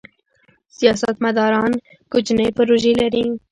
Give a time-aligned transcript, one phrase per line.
[0.77, 1.71] سیاستمداران
[2.11, 3.25] کوچنۍ پروژې لري.